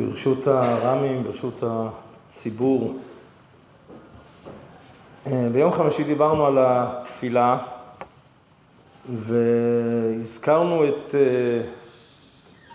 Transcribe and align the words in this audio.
ברשות 0.00 0.46
הר"מים, 0.46 1.24
ברשות 1.24 1.62
הציבור. 1.62 2.98
אה, 5.26 5.48
ביום 5.52 5.72
חמישי 5.72 6.04
דיברנו 6.04 6.46
על 6.46 6.58
התפילה 6.60 7.58
והזכרנו 9.16 10.88
את 10.88 11.14
אה, 11.14 11.20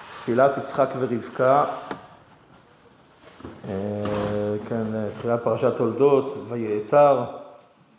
תפילת 0.08 0.58
יצחק 0.58 0.90
ורבקה, 1.00 1.66
אה, 3.70 3.74
כן, 4.70 4.84
תחילת 5.14 5.44
פרשת 5.44 5.78
תולדות, 5.78 6.38
ויעתר 6.50 7.24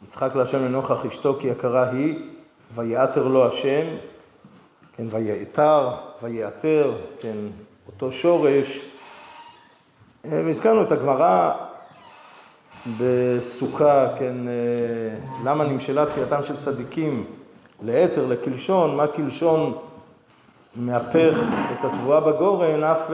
יצחק 0.05 0.37
להשם 0.37 0.65
לנוכח 0.65 1.07
אשתו 1.07 1.37
כי 1.41 1.49
יקרה 1.49 1.91
היא, 1.91 2.19
ויעתר 2.75 3.29
לו 3.29 3.47
השם, 3.47 3.87
כן, 4.97 5.07
ויעתר, 5.11 5.91
ויעתר, 6.23 6.93
כן, 7.21 7.37
אותו 7.87 8.13
שורש. 8.13 8.81
והזכרנו 10.31 10.83
את 10.83 10.93
הגמרא 10.93 11.53
בסוכה, 13.01 14.09
כן, 14.19 14.35
למה 15.45 15.65
נמשלה 15.65 16.07
תפילתם 16.07 16.45
של 16.45 16.57
צדיקים 16.57 17.25
לאתר, 17.83 18.27
לקלשון, 18.27 18.97
מה 18.97 19.07
קלשון 19.07 19.79
מהפך 20.77 21.39
את 21.73 21.85
התבואה 21.85 22.21
בגורן, 22.21 22.85
אף 22.85 23.11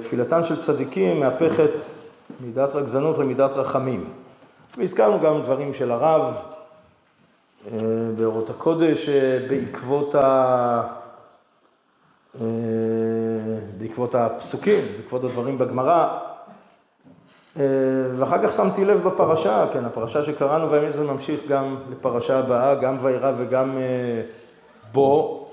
תפילתן 0.00 0.44
של 0.44 0.56
צדיקים 0.56 1.20
מהפכת 1.20 1.72
מידת 2.40 2.74
רגזנות 2.74 3.18
למידת 3.18 3.52
רחמים. 3.52 4.04
והזכרנו 4.78 5.20
גם 5.20 5.42
דברים 5.42 5.74
של 5.74 5.90
הרב 5.90 6.34
באורות 8.16 8.50
הקודש 8.50 9.08
בעקבות 9.48 10.14
ה... 10.14 10.82
בעקבות 13.78 14.14
הפסוקים, 14.14 14.84
בעקבות 14.96 15.24
הדברים 15.24 15.58
בגמרא. 15.58 16.18
ואחר 18.16 18.46
כך 18.48 18.56
שמתי 18.56 18.84
לב 18.84 19.08
בפרשה, 19.08 19.66
כן, 19.72 19.84
הפרשה 19.84 20.24
שקראנו, 20.24 20.70
והאמת 20.70 20.92
זה 20.92 21.04
ממשיך 21.04 21.40
גם 21.48 21.76
לפרשה 21.90 22.38
הבאה, 22.38 22.74
גם 22.74 22.98
וירא 23.02 23.32
וגם 23.38 23.78
בו, 24.92 25.46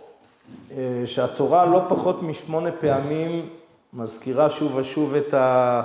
שהתורה 1.06 1.66
לא 1.66 1.82
פחות 1.90 2.24
משמונה 2.24 2.72
פעמים 2.72 3.50
מזכירה 3.94 4.50
שוב 4.50 4.76
ושוב 4.76 5.16
את, 5.16 5.34
ה... 5.34 5.82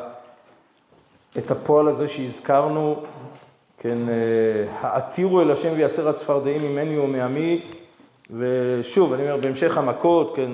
את 1.38 1.50
הפועל 1.50 1.88
הזה 1.88 2.08
שהזכרנו, 2.08 3.02
כן, 3.78 3.98
העתירו 4.80 5.40
אל 5.40 5.50
השם 5.50 5.72
ויעשר 5.76 6.08
הצפרדעים 6.08 6.62
ממני 6.62 6.98
ומעמי, 6.98 7.62
ושוב, 8.30 9.12
אני 9.12 9.22
אומר, 9.22 9.36
בהמשך 9.36 9.78
המכות, 9.78 10.32
כן, 10.36 10.50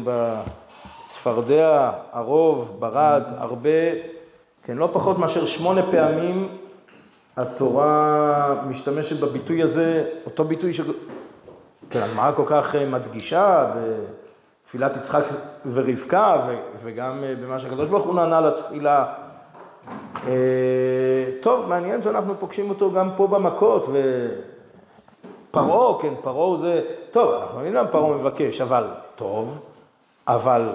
בצפרדע, 1.14 1.90
הרוב, 2.12 2.76
ברד, 2.78 3.22
הרבה, 3.38 3.70
כן, 4.64 4.76
לא 4.76 4.88
פחות 4.92 5.18
מאשר 5.18 5.46
שמונה 5.46 5.82
פעמים 5.90 6.48
התורה 7.36 8.54
משתמשת 8.68 9.20
בביטוי 9.20 9.62
הזה, 9.62 10.04
אותו 10.26 10.44
ביטוי 10.44 10.74
ש... 10.74 10.80
כן, 11.90 12.02
הגמרא 12.02 12.32
כל 12.32 12.42
כך 12.46 12.74
מדגישה 12.74 13.70
בתפילת 13.74 14.96
יצחק 14.96 15.24
ורבקה, 15.66 16.36
ו... 16.46 16.56
וגם 16.82 17.24
במה 17.42 17.58
שהקדוש 17.58 17.88
ברוך 17.88 18.04
הוא 18.04 18.14
נענה 18.14 18.40
לתפילה. 18.40 19.06
טוב, 21.40 21.68
מעניין 21.68 22.02
שאנחנו 22.02 22.34
פוגשים 22.40 22.70
אותו 22.70 22.92
גם 22.92 23.10
פה 23.16 23.26
במכות, 23.26 23.84
ו... 23.88 24.26
פרעה, 25.50 26.02
כן, 26.02 26.14
פרעה 26.22 26.56
זה, 26.56 26.82
טוב, 27.10 27.32
אנחנו 27.32 27.56
יודעים 27.56 27.74
למה 27.74 27.88
פרעה 27.88 28.16
מבקש, 28.16 28.60
אבל 28.60 28.84
טוב, 29.16 29.60
אבל 30.28 30.68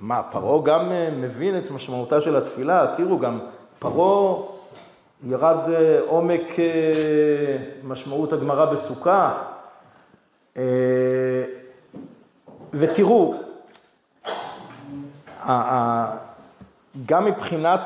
מה, 0.00 0.22
פרעה 0.22 0.62
גם 0.64 0.92
מבין 1.20 1.58
את 1.58 1.70
משמעותה 1.70 2.20
של 2.20 2.36
התפילה, 2.36 2.86
תראו, 2.94 3.18
גם 3.18 3.38
פרעה 3.78 4.42
ירד 5.26 5.58
עומק 6.06 6.56
משמעות 7.84 8.32
הגמרא 8.32 8.72
בסוכה, 8.72 9.42
ותראו, 12.72 13.34
גם 17.06 17.24
מבחינת 17.24 17.80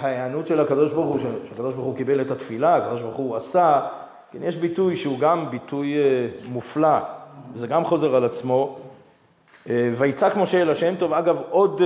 ההיענות 0.00 0.46
של 0.46 0.60
הקדוש 0.60 0.92
ברוך 0.92 1.08
הוא, 1.08 1.18
שהקדוש 1.48 1.74
ברוך 1.74 1.86
הוא 1.86 1.96
קיבל 1.96 2.20
את 2.20 2.30
התפילה, 2.30 2.76
הקדוש 2.76 3.02
ברוך 3.02 3.16
הוא 3.16 3.36
עשה, 3.36 3.86
כן, 4.32 4.42
יש 4.42 4.56
ביטוי 4.56 4.96
שהוא 4.96 5.18
גם 5.18 5.50
ביטוי 5.50 5.94
מופלא, 6.50 6.98
וזה 7.54 7.66
גם 7.66 7.84
חוזר 7.84 8.16
על 8.16 8.24
עצמו. 8.24 8.78
ויצעק 9.68 10.36
משה 10.36 10.62
אל 10.62 10.70
השם 10.70 10.94
טוב, 10.98 11.12
אגב, 11.12 11.36
עוד 11.50 11.80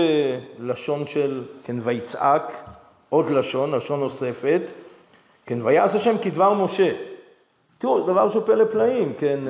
לשון 0.58 1.06
של, 1.06 1.44
כן, 1.64 1.76
ויצעק, 1.80 2.68
עוד 3.08 3.30
לשון, 3.30 3.74
לשון 3.74 4.00
נוספת, 4.00 4.60
כן, 5.46 5.58
ויעש 5.62 5.94
השם 5.94 6.18
כדבר 6.22 6.52
משה. 6.54 6.92
תראו, 7.78 8.00
דבר 8.00 8.30
שהוא 8.30 8.42
פלא 8.46 8.64
פלאים, 8.64 9.12
כן, 9.18 9.40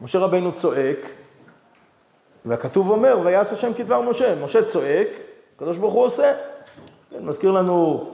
משה 0.00 0.18
רבנו 0.18 0.52
צועק, 0.52 0.98
והכתוב 2.44 2.90
אומר, 2.90 3.18
ויעש 3.24 3.52
השם 3.52 3.72
כדבר 3.72 4.00
משה. 4.00 4.44
משה 4.44 4.64
צועק, 4.64 5.08
הקדוש 5.56 5.76
ברוך 5.76 5.94
הוא 5.94 6.04
עושה. 6.04 6.32
כן, 7.10 7.24
מזכיר 7.26 7.50
לנו, 7.50 8.08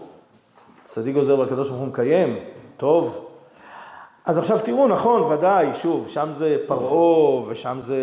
צדיק 0.84 1.16
עוזר 1.16 1.38
והקדוש 1.38 1.68
ברוך 1.68 1.80
הוא 1.80 1.88
מקיים, 1.88 2.38
טוב. 2.76 3.33
אז 4.24 4.38
עכשיו 4.38 4.58
תראו, 4.64 4.88
נכון, 4.88 5.22
ודאי, 5.22 5.66
שוב, 5.74 6.08
שם 6.08 6.28
זה 6.34 6.56
פרעה 6.66 7.42
ושם 7.48 7.78
זה 7.80 7.98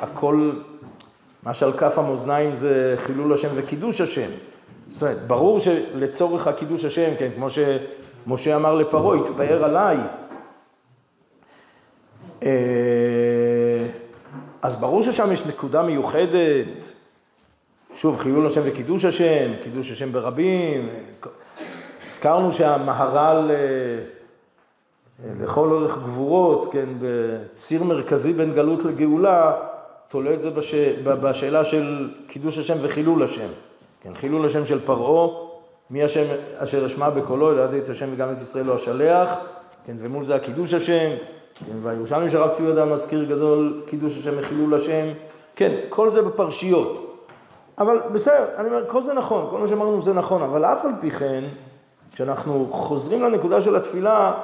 הכל, 0.00 0.52
מה 1.42 1.54
שעל 1.54 1.72
כף 1.72 1.98
המאזניים 1.98 2.54
זה 2.54 2.94
חילול 2.98 3.32
השם 3.32 3.48
וקידוש 3.54 4.00
השם. 4.00 4.30
זאת 4.90 5.02
אומרת, 5.02 5.26
ברור 5.26 5.58
שלצורך 5.58 6.46
הקידוש 6.46 6.84
השם, 6.84 7.10
כן, 7.18 7.28
כמו 7.36 7.48
שמשה 7.50 8.56
אמר 8.56 8.74
לפרעה, 8.74 9.18
התפאר 9.18 9.64
עליי. 9.64 9.96
אז 14.62 14.76
ברור 14.80 15.02
ששם 15.02 15.32
יש 15.32 15.46
נקודה 15.46 15.82
מיוחדת, 15.82 16.84
שוב, 17.96 18.18
חילול 18.18 18.46
השם 18.46 18.60
וקידוש 18.64 19.04
השם, 19.04 19.52
קידוש 19.62 19.90
השם 19.90 20.12
ברבים. 20.12 20.88
הזכרנו 22.08 22.52
שהמהר"ל 22.52 23.50
לכל 25.40 25.72
אורך 25.72 25.98
גבורות, 25.98 26.72
כן, 26.72 26.88
בציר 27.00 27.84
מרכזי 27.84 28.32
בין 28.32 28.52
גלות 28.54 28.84
לגאולה, 28.84 29.52
תולה 30.08 30.34
את 30.34 30.40
זה 30.40 30.50
בש... 30.50 30.74
בשאלה 31.04 31.64
של 31.64 32.10
קידוש 32.26 32.58
השם 32.58 32.74
וחילול 32.82 33.22
השם. 33.22 33.48
כן, 34.00 34.14
חילול 34.14 34.46
השם 34.46 34.66
של 34.66 34.80
פרעה, 34.80 35.36
מי 35.90 36.02
השם 36.04 36.24
אשר 36.56 36.86
אשמע 36.86 37.10
בקולו, 37.10 37.52
ידעתי 37.52 37.78
את 37.78 37.88
השם 37.88 38.08
וגם 38.12 38.32
את 38.32 38.42
ישראל 38.42 38.64
לא 38.64 38.76
אשלח, 38.76 39.34
כן, 39.86 39.96
ומול 39.98 40.24
זה 40.24 40.34
הקידוש 40.34 40.74
השם, 40.74 41.10
כן, 41.54 41.76
והירושלמי 41.82 42.30
של 42.30 42.36
הרב 42.36 42.50
צבי 42.50 42.64
יהודה 42.66 42.84
מזכיר 42.84 43.24
גדול, 43.24 43.82
קידוש 43.86 44.18
השם 44.18 44.34
וחילול 44.38 44.74
השם, 44.74 45.08
כן, 45.56 45.74
כל 45.88 46.10
זה 46.10 46.22
בפרשיות. 46.22 47.20
אבל 47.78 47.98
בסדר, 48.12 48.46
אני 48.56 48.68
אומר, 48.68 48.88
כל 48.88 49.02
זה 49.02 49.14
נכון, 49.14 49.46
כל 49.50 49.58
מה 49.58 49.68
שאמרנו 49.68 50.02
זה 50.02 50.12
נכון, 50.12 50.42
אבל 50.42 50.64
אף 50.64 50.84
על 50.84 50.90
פי 51.00 51.10
כן, 51.10 51.44
כשאנחנו 52.14 52.68
חוזרים 52.72 53.22
לנקודה 53.22 53.62
של 53.62 53.76
התפילה, 53.76 54.34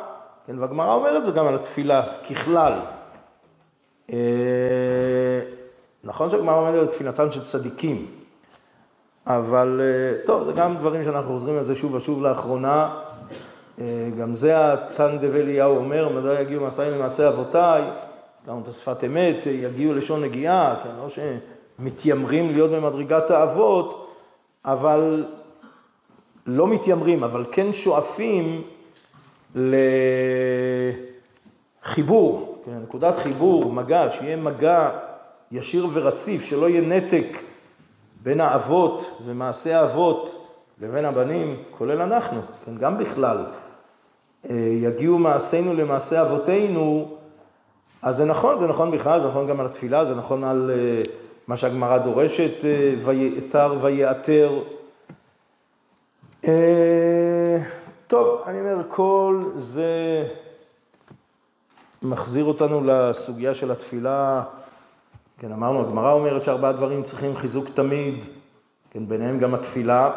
כן, 0.47 0.59
והגמרא 0.59 0.95
אומרת 0.95 1.25
זה 1.25 1.31
גם 1.31 1.47
על 1.47 1.55
התפילה 1.55 2.03
ככלל. 2.31 2.73
נכון 6.05 6.31
שהגמרא 6.31 6.55
אומרת 6.55 6.75
על 6.75 6.87
תפילתן 6.87 7.33
של 7.33 7.45
צדיקים, 7.45 8.07
אבל 9.27 9.81
טוב, 10.27 10.45
זה 10.45 10.53
גם 10.53 10.77
דברים 10.77 11.05
שאנחנו 11.05 11.29
חוזרים 11.29 11.59
לזה 11.59 11.77
שוב 11.77 11.95
ושוב 11.95 12.23
לאחרונה. 12.23 12.95
גם 14.19 14.35
זה 14.35 14.73
התן 14.73 15.19
דב 15.19 15.35
אליהו 15.35 15.77
אומר, 15.77 16.09
מדי 16.09 16.41
יגיעו 16.41 16.63
מעשיי 16.65 16.91
למעשה 16.91 17.29
אבותיי, 17.29 17.83
הזכרנו 18.41 18.61
את 18.63 18.69
השפת 18.69 19.05
אמת, 19.05 19.47
יגיעו 19.47 19.95
לשון 19.95 20.23
נגיעה, 20.23 20.77
כן, 20.83 20.91
לא 20.99 21.09
שמתיימרים 21.79 22.51
להיות 22.53 22.71
במדרגת 22.71 23.31
האבות, 23.31 24.15
אבל 24.65 25.27
לא 26.47 26.67
מתיימרים, 26.67 27.25
אבל 27.25 27.45
כן 27.53 27.73
שואפים 27.73 28.63
לחיבור, 31.85 32.63
כן, 32.65 32.79
נקודת 32.83 33.17
חיבור, 33.17 33.73
מגע, 33.73 34.11
שיהיה 34.11 34.37
מגע 34.37 34.91
ישיר 35.53 35.87
ורציף, 35.93 36.45
שלא 36.45 36.69
יהיה 36.69 36.81
נתק 36.81 37.39
בין 38.23 38.41
האבות 38.41 39.21
ומעשי 39.25 39.73
האבות 39.73 40.47
לבין 40.81 41.05
הבנים, 41.05 41.57
כולל 41.71 42.03
אנחנו, 42.03 42.41
כן, 42.67 42.77
גם 42.79 42.99
בכלל. 42.99 43.45
יגיעו 44.55 45.19
מעשינו 45.19 45.75
למעשי 45.75 46.21
אבותינו, 46.21 47.17
אז 48.03 48.17
זה 48.17 48.25
נכון, 48.25 48.59
זה 48.59 48.67
נכון 48.67 48.91
בכלל, 48.91 49.21
זה 49.21 49.29
נכון 49.29 49.47
גם 49.47 49.61
על 49.61 49.67
התפילה, 49.67 50.05
זה 50.05 50.15
נכון 50.15 50.45
על 50.45 50.71
מה 51.47 51.57
שהגמרא 51.57 51.99
דורשת, 51.99 52.65
ויעתר 53.05 53.75
ויעתר. 53.81 54.63
טוב, 58.11 58.43
אני 58.47 58.61
אומר, 58.61 58.83
כל 58.89 59.45
זה 59.57 59.89
מחזיר 62.03 62.45
אותנו 62.45 62.81
לסוגיה 62.85 63.55
של 63.55 63.71
התפילה, 63.71 64.43
כן, 65.39 65.53
אמרנו, 65.53 65.81
הגמרא 65.81 66.13
אומרת 66.13 66.43
שארבעה 66.43 66.73
דברים 66.73 67.03
צריכים 67.03 67.37
חיזוק 67.37 67.69
תמיד, 67.69 68.25
כן, 68.91 69.09
ביניהם 69.09 69.39
גם 69.39 69.55
התפילה. 69.55 70.11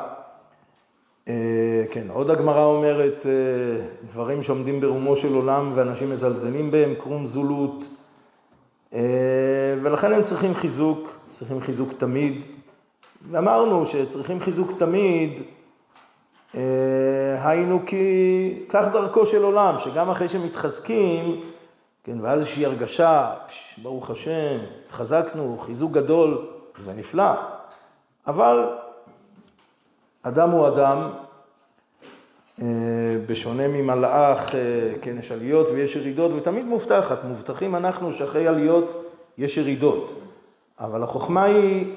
אה, 1.27 1.83
כן, 1.91 2.07
עוד 2.09 2.31
הגמרא 2.31 2.65
אומרת, 2.65 3.25
אה, 3.25 3.85
דברים 4.05 4.43
שעומדים 4.43 4.81
ברומו 4.81 5.15
של 5.15 5.33
עולם 5.33 5.71
ואנשים 5.75 6.09
מזלזלים 6.09 6.71
בהם, 6.71 6.93
קרום 6.95 7.27
זולות, 7.27 7.85
אה, 8.93 8.99
ולכן 9.81 10.13
הם 10.13 10.23
צריכים 10.23 10.53
חיזוק, 10.53 11.17
צריכים 11.29 11.61
חיזוק 11.61 11.89
תמיד. 11.97 12.43
ואמרנו 13.31 13.85
שצריכים 13.85 14.39
חיזוק 14.39 14.71
תמיד, 14.79 15.39
היינו 17.43 17.79
כי 17.85 18.65
כך 18.69 18.85
דרכו 18.93 19.25
של 19.25 19.43
עולם, 19.43 19.75
שגם 19.79 20.09
אחרי 20.09 20.29
שמתחזקים, 20.29 21.41
כן, 22.03 22.17
ואז 22.21 22.39
איזושהי 22.39 22.65
הרגשה, 22.65 23.33
ברוך 23.77 24.09
השם, 24.09 24.57
התחזקנו, 24.85 25.57
חיזוק 25.65 25.91
גדול, 25.91 26.47
זה 26.79 26.93
נפלא, 26.93 27.31
אבל 28.27 28.69
אדם 30.23 30.49
הוא 30.49 30.67
אדם, 30.67 31.09
אה, 32.61 32.67
בשונה 33.27 33.67
ממלאך, 33.67 34.55
אה, 34.55 34.59
כן, 35.01 35.17
יש 35.19 35.31
עליות 35.31 35.67
ויש 35.73 35.95
ירידות, 35.95 36.31
ותמיד 36.35 36.65
מובטחת, 36.65 37.23
מובטחים 37.23 37.75
אנחנו 37.75 38.11
שאחרי 38.13 38.47
עליות 38.47 39.05
יש 39.37 39.57
ירידות. 39.57 40.19
אבל 40.79 41.03
החוכמה 41.03 41.43
היא, 41.43 41.95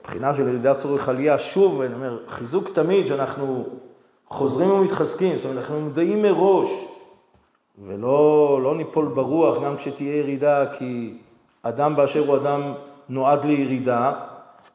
מבחינה 0.00 0.34
של 0.34 0.48
ירידת 0.48 0.76
צורך 0.76 1.08
עלייה, 1.08 1.38
שוב, 1.38 1.82
אני 1.82 1.94
אומר, 1.94 2.18
חיזוק 2.28 2.68
תמיד 2.68 3.06
שאנחנו 3.06 3.64
חוזרים 4.28 4.70
ומתחזקים, 4.70 5.36
זאת 5.36 5.44
אומרת, 5.44 5.58
אנחנו 5.58 5.80
מודעים 5.80 6.22
מראש, 6.22 6.68
ולא 7.86 8.60
לא 8.62 8.76
ניפול 8.76 9.08
ברוח 9.08 9.62
גם 9.64 9.76
כשתהיה 9.76 10.16
ירידה, 10.16 10.64
כי 10.72 11.14
אדם 11.62 11.96
באשר 11.96 12.26
הוא 12.26 12.36
אדם 12.36 12.74
נועד 13.08 13.44
לירידה, 13.44 14.12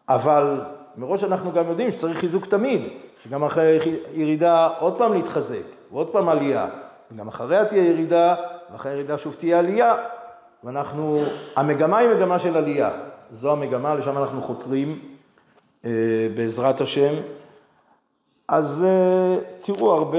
אבל 0.10 0.62
מראש 0.98 1.24
אנחנו 1.24 1.52
גם 1.52 1.70
יודעים 1.70 1.92
שצריך 1.92 2.18
חיזוק 2.18 2.46
תמיד, 2.46 2.82
שגם 3.24 3.44
אחרי 3.44 3.80
ירידה 4.14 4.70
עוד 4.80 4.98
פעם 4.98 5.14
להתחזק, 5.14 5.64
ועוד 5.92 6.08
פעם 6.08 6.30
עלייה, 6.30 6.68
וגם 7.12 7.28
אחריה 7.28 7.66
תהיה 7.66 7.90
ירידה, 7.90 8.36
ואחרי 8.72 8.92
ירידה 8.92 9.18
שוב 9.18 9.36
תהיה 9.40 9.60
עלייה, 9.60 9.96
ואנחנו, 10.64 11.20
המגמה 11.56 11.98
היא 11.98 12.10
מגמה 12.10 12.40
של 12.40 12.58
עלייה, 12.58 12.92
זו 13.32 13.52
המגמה, 13.52 13.96
לשם 13.96 14.18
אנחנו 14.18 14.42
חותרים 14.42 15.00
אה, 15.86 15.92
בעזרת 16.36 16.82
השם. 16.82 17.14
אז 18.48 18.86
אה, 18.88 19.38
תראו, 19.62 19.94
הרבה 19.94 20.18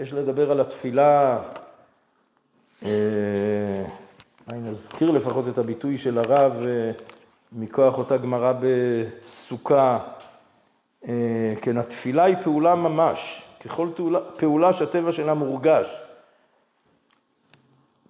יש 0.00 0.12
לדבר 0.12 0.50
על 0.50 0.60
התפילה, 0.60 1.38
אה, 2.84 2.90
אני 4.52 4.70
נזכיר 4.70 5.10
לפחות 5.10 5.48
את 5.48 5.58
הביטוי 5.58 5.98
של 5.98 6.18
הרב, 6.18 6.52
מכוח 7.52 7.98
אותה 7.98 8.16
גמרא 8.16 8.52
בסוכה, 8.60 9.98
כן, 11.60 11.78
התפילה 11.78 12.24
היא 12.24 12.36
פעולה 12.44 12.74
ממש, 12.74 13.48
ככל 13.64 13.88
פעולה 14.36 14.72
שהטבע 14.72 15.12
שלה 15.12 15.34
מורגש. 15.34 16.00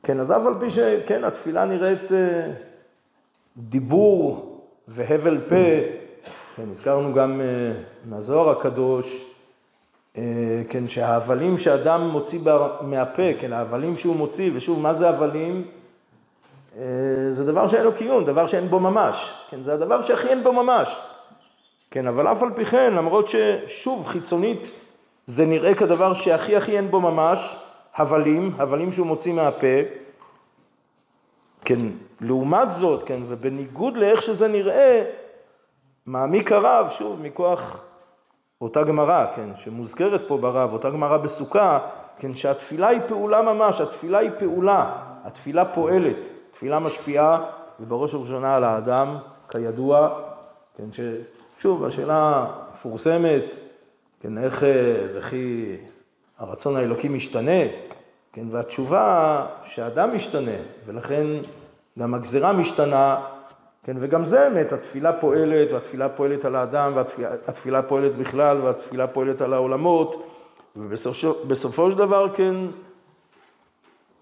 כן, 0.02 0.20
אז 0.20 0.32
אף 0.32 0.46
על 0.46 0.54
פי 0.60 0.70
שכן, 0.70 1.24
התפילה 1.24 1.64
נראית 1.64 2.10
דיבור 3.56 4.50
והבל 4.88 5.40
פה, 5.48 5.54
כן, 6.56 6.70
הזכרנו 6.70 7.14
גם 7.14 7.40
אה, 7.40 7.46
מהזוהר 8.04 8.50
הקדוש, 8.50 9.24
כן, 10.68 10.88
שההבלים 10.88 11.58
שאדם 11.58 12.08
מוציא 12.08 12.38
מהפה, 12.80 13.22
כן, 13.40 13.52
ההבלים 13.52 13.96
שהוא 13.96 14.16
מוציא, 14.16 14.50
ושוב, 14.54 14.80
מה 14.80 14.94
זה 14.94 15.08
הבלים? 15.08 15.64
אה, 16.78 16.84
זה 17.32 17.44
דבר 17.44 17.68
שאין 17.68 17.84
לו 17.84 17.92
קיום, 17.92 18.24
דבר 18.24 18.46
שאין 18.46 18.68
בו 18.68 18.80
ממש. 18.80 19.32
כן, 19.50 19.62
זה 19.62 19.74
הדבר 19.74 20.02
שהכי 20.02 20.28
אין 20.28 20.42
בו 20.42 20.52
ממש. 20.52 20.96
כן, 21.90 22.06
אבל 22.06 22.32
אף 22.32 22.42
על 22.42 22.50
פי 22.54 22.64
כן, 22.64 22.94
למרות 22.94 23.28
ששוב, 23.28 24.06
חיצונית, 24.06 24.70
זה 25.26 25.46
נראה 25.46 25.74
כדבר 25.74 26.14
שהכי 26.14 26.56
הכי 26.56 26.76
אין 26.76 26.90
בו 26.90 27.00
ממש, 27.00 27.56
הבלים, 27.96 28.52
הבלים 28.58 28.92
שהוא 28.92 29.06
מוציא 29.06 29.32
מהפה. 29.32 30.03
כן, 31.64 31.78
לעומת 32.20 32.72
זאת, 32.72 33.02
כן, 33.02 33.20
ובניגוד 33.28 33.96
לאיך 33.96 34.22
שזה 34.22 34.48
נראה, 34.48 35.04
מעמיק 36.06 36.52
הרב, 36.52 36.90
שוב, 36.98 37.20
מכוח 37.20 37.84
אותה 38.60 38.82
גמרא, 38.82 39.26
כן, 39.36 39.48
שמוזכרת 39.56 40.20
פה 40.28 40.36
ברב, 40.36 40.72
אותה 40.72 40.90
גמרא 40.90 41.16
בסוכה, 41.16 41.78
כן, 42.18 42.36
שהתפילה 42.36 42.88
היא 42.88 43.00
פעולה 43.08 43.42
ממש, 43.42 43.80
התפילה 43.80 44.18
היא 44.18 44.30
פעולה, 44.38 44.92
התפילה 45.24 45.64
פועלת. 45.64 46.28
תפילה 46.54 46.78
משפיעה, 46.78 47.44
ובראש 47.80 48.14
ובראשונה 48.14 48.56
על 48.56 48.64
האדם, 48.64 49.16
כידוע, 49.48 50.20
כן, 50.76 50.84
ששוב, 50.92 51.84
השאלה 51.84 52.46
מפורסמת, 52.72 53.54
כן, 54.20 54.38
איך 54.38 54.64
וכי 55.14 55.76
הרצון 56.38 56.76
האלוקי 56.76 57.08
משתנה, 57.08 57.60
כן, 58.34 58.46
והתשובה 58.50 59.46
שהאדם 59.64 60.16
משתנה, 60.16 60.56
ולכן 60.86 61.26
גם 61.98 62.14
הגזרה 62.14 62.52
משתנה, 62.52 63.16
כן, 63.84 63.96
וגם 64.00 64.24
זה 64.24 64.48
אמת, 64.48 64.72
התפילה 64.72 65.12
פועלת, 65.12 65.72
והתפילה 65.72 66.08
פועלת 66.08 66.44
על 66.44 66.56
האדם, 66.56 66.92
והתפילה 66.94 67.82
פועלת 67.82 68.16
בכלל, 68.16 68.60
והתפילה 68.60 69.06
פועלת 69.06 69.40
על 69.40 69.52
העולמות, 69.52 70.26
ובסופו 70.76 71.90
של 71.90 71.98
דבר, 71.98 72.34
כן, 72.34 72.54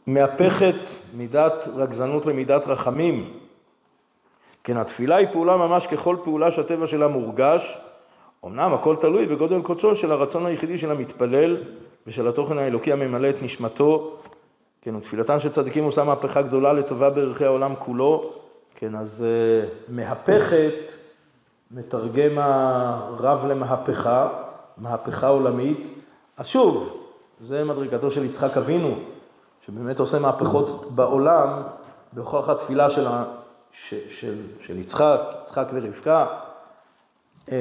מהפכת 0.07 0.75
מידת 1.15 1.69
רגזנות 1.77 2.27
למידת 2.27 2.67
רחמים. 2.67 3.33
כן, 4.65 4.77
התפילה 4.77 5.17
היא 5.17 5.29
פעולה 5.33 5.57
ממש 5.57 5.87
ככל 5.87 6.17
פעולה 6.25 6.53
שהטבע 6.53 6.87
שלה 6.87 7.09
מורגש. 7.09 7.79
אמנם 8.45 8.75
הכל 8.75 8.97
תלוי 9.01 9.27
בגודל 9.27 9.63
קודשו 9.63 9.97
של 9.97 10.13
הרצון 10.13 10.47
היחידי 10.47 10.79
של 10.79 10.91
המתפלל 10.91 11.57
ושל 12.07 12.29
התוכן 12.29 12.59
האלוקי 12.59 12.93
הממלא 12.93 13.31
את 13.31 13.43
נשמתו. 13.43 14.17
כן, 14.83 14.97
ותפילתן 14.97 15.41
של 15.41 15.49
צדיקים 15.49 15.85
עושה 15.85 16.05
מהפכה 16.05 16.43
גדולה 16.43 16.73
לטובה 16.73 17.11
בערכי 17.11 17.45
העולם 17.45 17.75
כולו. 17.79 18.33
כן, 18.75 18.95
אז 18.95 19.25
uh, 19.25 19.93
מהפכת, 19.93 20.93
מתרגם 21.71 22.39
הרב 22.39 23.47
למהפכה, 23.47 24.29
מהפכה 24.79 25.29
עולמית. 25.29 25.95
אז 26.37 26.47
שוב, 26.47 26.97
זה 27.41 27.65
מדרגתו 27.65 28.11
של 28.11 28.25
יצחק 28.25 28.57
אבינו, 28.57 28.95
שבאמת 29.67 30.01
עושה 30.01 30.19
מהפכות 30.19 30.93
בעולם, 30.95 31.63
בכוח 32.15 32.49
התפילה 32.49 32.91
של, 32.91 33.07
ה, 33.07 33.25
ש, 33.73 33.95
של, 34.21 34.35
של 34.61 34.79
יצחק, 34.79 35.21
יצחק 35.43 35.67
ורבקה. 35.73 36.27
אה, 37.51 37.57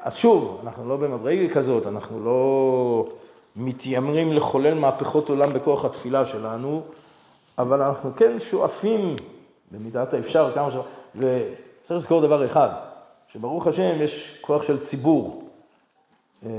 אז 0.00 0.14
שוב, 0.14 0.60
אנחנו 0.64 0.88
לא 0.88 0.96
במדרגה 0.96 1.54
כזאת, 1.54 1.86
אנחנו 1.86 2.24
לא 2.24 3.08
מתיימרים 3.56 4.32
לחולל 4.32 4.74
מהפכות 4.74 5.28
עולם 5.28 5.52
בכוח 5.52 5.84
התפילה 5.84 6.24
שלנו, 6.24 6.82
אבל 7.58 7.82
אנחנו 7.82 8.10
כן 8.16 8.36
שואפים 8.40 9.16
במידת 9.70 10.14
האפשר 10.14 10.52
כמה 10.54 10.70
ש... 10.70 10.74
וצריך 11.14 11.98
לזכור 12.00 12.20
דבר 12.20 12.46
אחד, 12.46 12.68
שברוך 13.32 13.66
השם 13.66 14.02
יש 14.02 14.38
כוח 14.40 14.62
של 14.62 14.80
ציבור. 14.80 15.50
אה, 16.46 16.50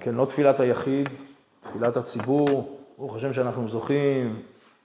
כן, 0.00 0.14
לא 0.14 0.24
תפילת 0.24 0.60
היחיד, 0.60 1.08
תפילת 1.60 1.96
הציבור. 1.96 2.78
ברוך 2.98 3.16
השם 3.16 3.32
שאנחנו 3.32 3.68
זוכים, 3.68 4.42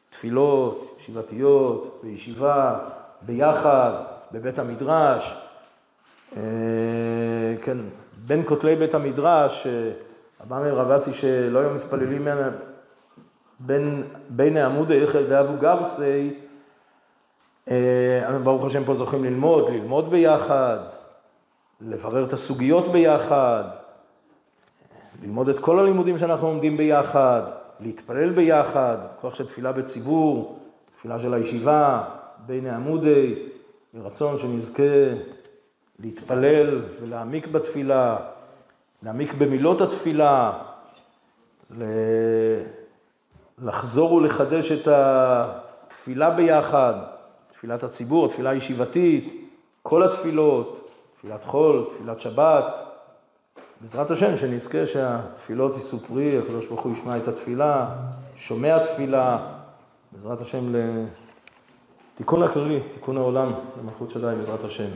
תפילות, 0.10 0.98
ישיבתיות, 1.00 2.00
בישיבה, 2.04 2.80
ביחד, 3.22 3.94
בבית 4.32 4.60
המדרש. 4.60 5.34
אה, 6.38 6.42
כן, 7.62 7.78
בין 8.26 8.44
כותלי 8.46 8.76
בית 8.76 8.94
המדרש, 8.94 9.68
הבא 10.40 10.60
מרב 10.60 10.92
אסי 10.92 11.14
שלא 11.14 11.60
היו 11.60 11.70
מתפללים 11.70 12.28
בין, 13.60 14.04
בין 14.30 14.58
העמודי 14.58 14.96
יחל 14.96 15.24
דאבו 15.24 15.58
גרסי, 15.60 16.34
אה, 17.72 18.40
ברוך 18.44 18.66
השם 18.66 18.84
פה 18.84 18.94
זוכים 18.94 19.24
ללמוד, 19.24 19.70
ללמוד 19.70 20.10
ביחד, 20.10 20.80
לברר 21.82 22.26
את 22.26 22.34
הסוגיות 22.34 22.88
ביחד, 22.88 23.64
ללמוד 25.22 25.50
את 25.50 25.60
כל 25.60 25.80
הלימודים 25.80 26.18
שאנחנו 26.18 26.48
לומדים 26.48 26.78
ביחד. 26.78 27.42
להתפלל 27.82 28.30
ביחד, 28.30 28.98
כוח 29.22 29.36
של 29.36 29.46
תפילה 29.46 29.72
בציבור, 29.72 30.60
תפילה 30.98 31.20
של 31.20 31.34
הישיבה, 31.34 32.04
בין 32.46 32.66
העמודי, 32.66 33.36
ברצון 33.94 34.38
שנזכה 34.38 34.84
להתפלל 36.02 36.82
ולהעמיק 37.02 37.48
בתפילה, 37.48 38.18
להעמיק 39.04 39.34
במילות 39.34 39.82
התפילה, 39.82 40.54
לחזור 43.62 44.14
ולחדש 44.14 44.72
את 44.72 44.88
התפילה 44.88 46.30
ביחד, 46.30 46.94
תפילת 47.54 47.84
הציבור, 47.84 48.28
תפילה 48.28 48.54
ישיבתית, 48.54 49.52
כל 49.84 50.04
התפילות, 50.04 50.92
תפילת 51.18 51.44
חול, 51.44 51.86
תפילת 51.96 52.22
שבת, 52.22 52.80
בעזרת 53.82 54.12
השם, 54.12 54.38
שנזכה 54.38 54.88
שהתפילות 54.88 55.76
יישאו 55.76 56.00
פרי, 56.00 56.38
הקדוש 56.38 56.68
ברוך 56.68 56.82
הוא 56.82 56.94
ישמע 56.94 57.18
את 57.18 57.28
התפילה, 57.28 57.90
שומע 58.36 58.80
תפילה, 58.84 59.38
בעזרת 60.12 60.42
השם 60.42 60.74
תיקון 62.16 62.44
הכללי, 62.44 62.80
תיקון 62.94 63.18
העולם, 63.18 63.54
למלכות 63.80 64.12
שדי 64.12 64.34
בעזרת 64.38 64.64
השם. 64.64 64.90